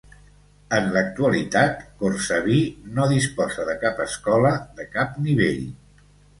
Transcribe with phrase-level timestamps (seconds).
[0.77, 2.57] En l'actualitat, Cortsaví
[2.97, 5.65] no disposa de cap escola, de cap nivell.